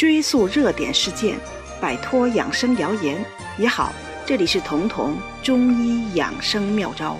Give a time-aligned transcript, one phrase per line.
[0.00, 1.38] 追溯热点事件，
[1.78, 3.22] 摆脱养生谣言
[3.58, 3.92] 也好。
[4.24, 7.18] 这里是彤彤中医养生妙招。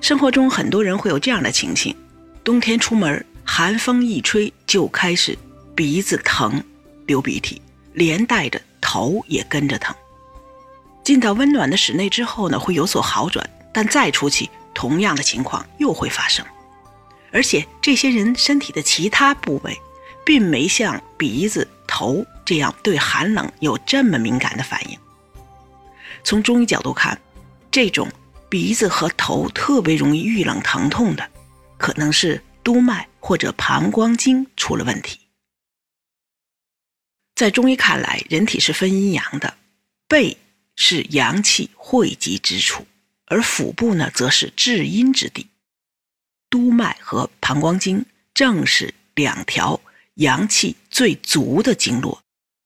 [0.00, 1.94] 生活中很多人会有这样的情形：
[2.42, 5.38] 冬天出门，寒风一吹就开始
[5.76, 6.60] 鼻子疼、
[7.06, 9.94] 流鼻涕，连带着头也跟着疼。
[11.04, 16.44] 进到温暖的室内之后呢，会有所好转，但再出去，同样的情况又会发生。
[17.36, 19.78] 而且这些人身体的其他部位，
[20.24, 24.98] 并没像鼻子、头这样对寒冷有这么敏感的反应。
[26.24, 27.20] 从中医角度看，
[27.70, 28.10] 这种
[28.48, 31.30] 鼻子和头特别容易遇冷疼痛的，
[31.76, 35.20] 可能是督脉或者膀胱经出了问题。
[37.34, 39.58] 在中医看来，人体是分阴阳的，
[40.08, 40.38] 背
[40.74, 42.86] 是阳气汇集之处，
[43.26, 45.48] 而腹部呢，则是至阴之地。
[46.48, 49.80] 督脉和膀胱经正是两条
[50.14, 52.22] 阳气最足的经络，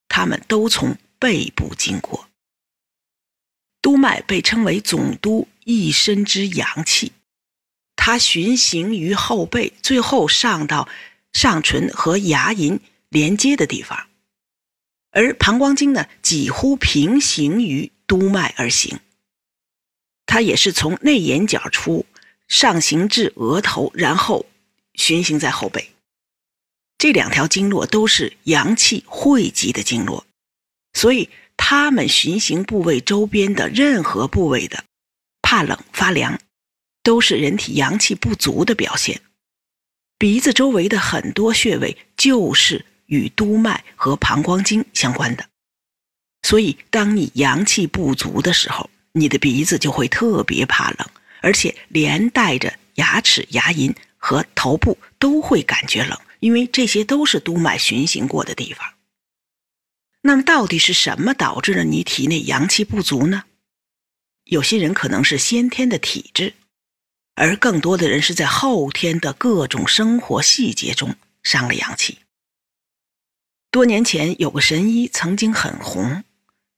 [0.09, 2.29] 它们都从背部经过。
[3.82, 7.13] 督脉被称为总督一身之阳气，
[7.96, 10.88] 它循行于后背，最后上到
[11.33, 14.09] 上唇和牙龈连接的地方。
[15.10, 19.01] 而膀胱经呢，几乎平行于督脉而行，
[20.27, 22.05] 它也是从内眼角出。
[22.51, 24.45] 上行至额头，然后
[24.93, 25.93] 循行在后背。
[26.98, 30.26] 这两条经络都是阳气汇集的经络，
[30.93, 34.84] 所以它们循行部位周边的任何部位的
[35.40, 36.38] 怕冷发凉，
[37.02, 39.23] 都是人体阳气不足的表现。
[40.18, 45.48] 鼻子周围的很多穴位就是与督脉和膀胱经相关的，
[46.43, 51.09] 所以当你阳气不足的时候，你的鼻子就会特别怕冷。
[51.41, 58.95] 而且连带着牙齿、牙龈和头部都会感觉冷，因为这些都是督脉循行过的地方。
[60.23, 63.45] 那么，到底是什么导致了你体内阳气不足呢？
[64.45, 66.55] 有些人可能是先天的体质，
[67.37, 72.19] 而更多的人是在后天的各种生活细节中伤了阳气。
[73.71, 76.25] 多年前有个神医曾经很红，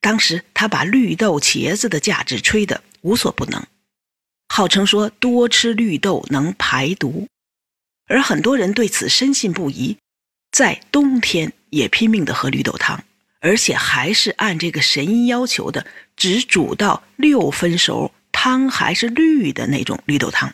[0.00, 3.66] 当时他把绿豆、茄子的价值吹得无所不能。
[4.54, 7.26] 号称说多吃绿豆能排毒，
[8.06, 9.96] 而很多人对此深信不疑，
[10.50, 13.02] 在冬天也拼命的喝绿豆汤，
[13.40, 15.86] 而且还是按这个神医要求的，
[16.16, 20.52] 只煮到六分熟，汤还是绿的那种绿豆汤。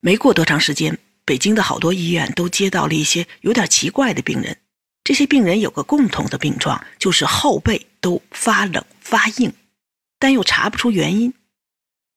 [0.00, 4.58] 没过多长时间，北京的好多医院都接到了一些有点奇怪的病人，
[5.02, 9.50] 这些病人有个共同的病状，就是后背都发冷发硬，
[10.18, 11.32] 但又查不出原因。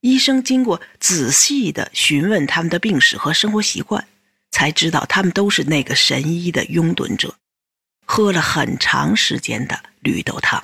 [0.08, 4.08] 医生经过仔细的询问他们的病史和生活习惯，
[4.52, 7.36] 才知道他们都是那个神医的拥趸者，
[8.06, 10.64] 喝了很长时间的绿豆汤。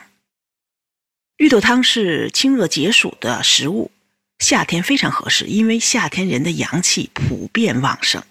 [1.36, 3.92] 绿豆汤是清热解暑的食物，
[4.40, 8.24] 夏天非常合适，因为夏天人的阳气普遍旺盛，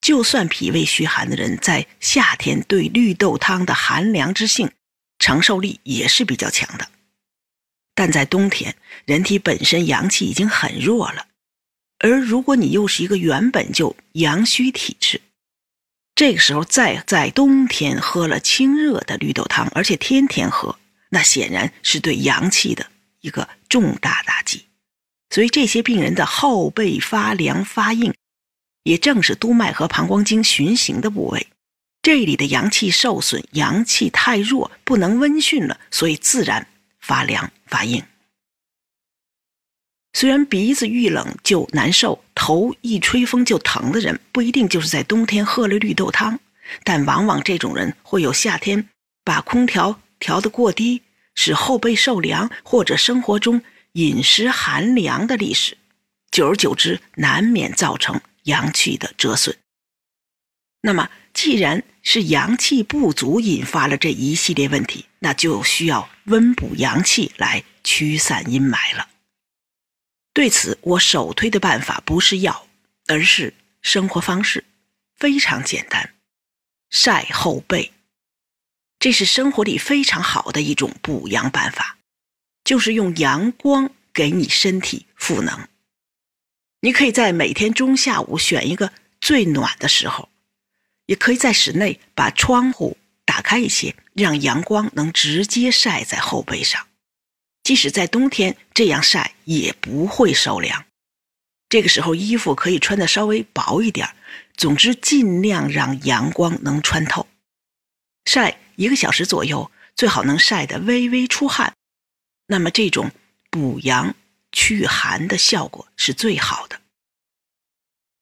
[0.00, 4.72] 就算脾胃虚寒的人，在夏天对绿豆汤的寒凉之性
[5.20, 6.88] 承受力也是比较强的。
[7.94, 8.74] 但在冬天，
[9.04, 11.26] 人体本身阳气已经很弱了，
[11.98, 15.20] 而如果你又是一个原本就阳虚体质，
[16.14, 20.78] 这个时候再在冬天喝了清热的绿豆汤，而且天天喝，
[21.10, 22.86] 那显然是对阳气的
[23.20, 24.64] 一个重大打击。
[25.28, 28.14] 所以这些病人的后背发凉发硬，
[28.84, 31.48] 也正是督脉和膀胱经循行的部位，
[32.00, 36.66] 这里的阳气受损，阳气太弱，不能温煦了，所以自然。
[37.02, 38.02] 发凉发硬，
[40.12, 46.40] 虽然鼻子遇冷就难受，头一吹风就疼的人，不一定就是在冬天喝了绿豆汤，
[46.82, 48.88] 但往往这种人会有夏天
[49.24, 51.02] 把空调调得过低，
[51.36, 55.78] 使后背受凉，或者生活中饮食寒凉的历史，
[56.32, 59.56] 久而久之难免造成阳气的折损。
[60.82, 69.08] 那么，既然是阳气不足引发了这一系列问题，那就需要温补阳气来驱散阴霾了。
[70.32, 72.66] 对此，我首推的办法不是药，
[73.08, 74.64] 而是生活方式，
[75.18, 76.14] 非常简单：
[76.88, 77.92] 晒后背。
[78.98, 81.98] 这是生活里非常好的一种补阳办法，
[82.64, 85.68] 就是用阳光给你身体赋能。
[86.80, 90.29] 你可以在每天中下午选一个最暖的时候。
[91.10, 96.86] 也可以在室内把窗户打开一些，让阳光能直接晒在后背上。
[97.64, 100.84] 即使在冬天这样晒也不会受凉。
[101.68, 104.14] 这个时候衣服可以穿的稍微薄一点，
[104.56, 107.26] 总之，尽量让阳光能穿透。
[108.24, 111.74] 晒一个小时左右，最好能晒得微微出汗。
[112.46, 113.10] 那么，这种
[113.50, 114.14] 补阳
[114.52, 116.80] 祛寒的效果是最好的。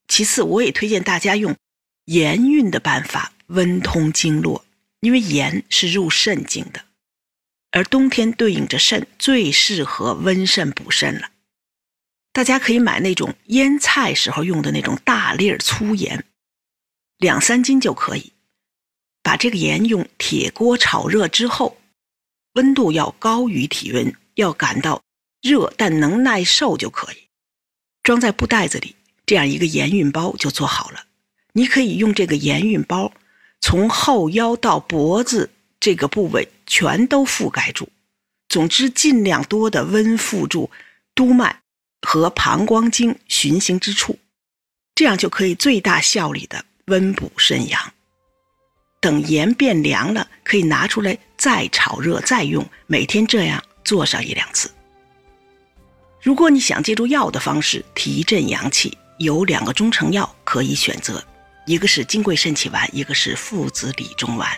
[0.08, 1.54] 其次，我也推荐大家用
[2.08, 4.64] 盐运的办法温通经络，
[5.00, 6.86] 因为盐是入肾经的，
[7.70, 11.30] 而冬天对应着肾，最适合温肾补肾了。
[12.32, 16.24] 大家可以买那种腌菜时候用的那种大粒儿粗盐，
[17.18, 18.32] 两三斤就可以。
[19.22, 21.76] 把这个盐用铁锅炒热之后，
[22.54, 25.02] 温度要高于体温，要感到
[25.42, 27.28] 热但能耐受就可以。
[28.02, 28.96] 装在布袋子里。
[29.26, 31.04] 这样一个盐运包就做好了，
[31.58, 33.12] 你可以用这个盐运包
[33.60, 35.50] 从后腰到脖子
[35.80, 37.88] 这个部位全都覆盖住，
[38.48, 40.70] 总之尽量多的温附住
[41.16, 41.60] 督脉
[42.02, 44.16] 和膀胱经循行之处，
[44.94, 47.92] 这样就可以最大效率的温补肾阳。
[49.00, 54.70] 等盐变凉了，可以拿出来再炒热再用，每天这样做上一两次。
[56.22, 61.24] 如果你想借助药的方式提振阳气，有两个中成药可以选择，
[61.68, 64.48] 一个是金匮肾气丸，一个是附子理中丸。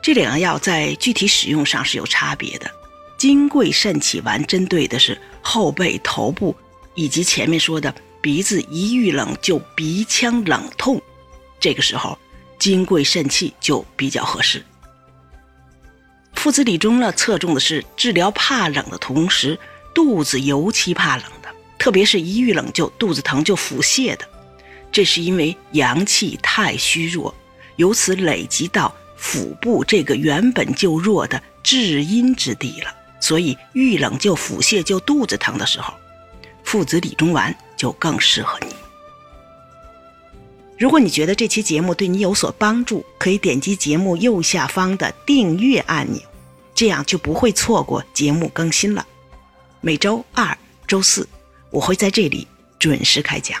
[0.00, 2.70] 这两个药在具体使用上是有差别的。
[3.18, 6.56] 金匮肾气丸针对的是后背、头部
[6.94, 10.98] 以及前面说的鼻子一遇冷就鼻腔冷痛，
[11.60, 12.18] 这个时候
[12.58, 14.64] 金匮肾气就比较合适。
[16.32, 19.58] 附子理中呢，侧重的是治疗怕冷的同时，
[19.94, 21.50] 肚子尤其怕冷的。
[21.78, 24.26] 特别是一遇冷就肚子疼就腹泻的，
[24.94, 27.34] 这是因为阳气太虚弱，
[27.74, 32.94] 由此累积到腹部这个原本就弱的至阴之地了。
[33.18, 35.92] 所以遇冷就腹泻就肚子疼的时候，
[36.62, 38.68] 附子理中丸就更适合你。
[40.78, 46.22] 如果你觉得这期节目对你有所帮助，可以点击节目右下方的订阅按钮，
[46.72, 49.04] 这样就不会错过节目更新了。
[49.80, 50.56] 每周二、
[50.86, 51.28] 周四。
[51.70, 52.46] 我会在这里
[52.78, 53.60] 准时开讲。